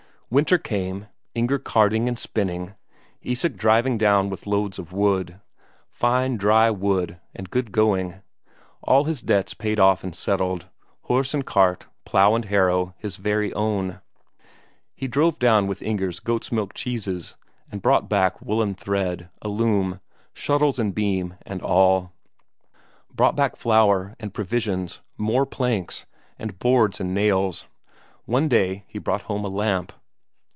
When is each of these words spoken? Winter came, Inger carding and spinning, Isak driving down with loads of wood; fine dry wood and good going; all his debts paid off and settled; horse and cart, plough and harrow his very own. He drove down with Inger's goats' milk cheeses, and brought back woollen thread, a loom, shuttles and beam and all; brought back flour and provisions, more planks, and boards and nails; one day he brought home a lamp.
Winter 0.33 0.57
came, 0.57 1.07
Inger 1.35 1.59
carding 1.59 2.07
and 2.07 2.17
spinning, 2.17 2.73
Isak 3.21 3.57
driving 3.57 3.97
down 3.97 4.29
with 4.29 4.47
loads 4.47 4.79
of 4.79 4.93
wood; 4.93 5.41
fine 5.89 6.37
dry 6.37 6.69
wood 6.69 7.19
and 7.35 7.49
good 7.49 7.73
going; 7.73 8.21
all 8.81 9.03
his 9.03 9.21
debts 9.21 9.53
paid 9.53 9.77
off 9.77 10.05
and 10.05 10.15
settled; 10.15 10.67
horse 11.01 11.33
and 11.33 11.45
cart, 11.45 11.87
plough 12.05 12.33
and 12.33 12.45
harrow 12.45 12.95
his 12.97 13.17
very 13.17 13.51
own. 13.55 13.99
He 14.95 15.05
drove 15.05 15.37
down 15.37 15.67
with 15.67 15.81
Inger's 15.81 16.21
goats' 16.21 16.49
milk 16.49 16.73
cheeses, 16.73 17.35
and 17.69 17.81
brought 17.81 18.07
back 18.07 18.41
woollen 18.41 18.73
thread, 18.73 19.29
a 19.41 19.49
loom, 19.49 19.99
shuttles 20.33 20.79
and 20.79 20.95
beam 20.95 21.35
and 21.41 21.61
all; 21.61 22.13
brought 23.13 23.35
back 23.35 23.57
flour 23.57 24.15
and 24.17 24.33
provisions, 24.33 25.01
more 25.17 25.45
planks, 25.45 26.05
and 26.39 26.57
boards 26.57 27.01
and 27.01 27.13
nails; 27.13 27.65
one 28.23 28.47
day 28.47 28.85
he 28.87 28.97
brought 28.97 29.23
home 29.23 29.43
a 29.43 29.49
lamp. 29.49 29.91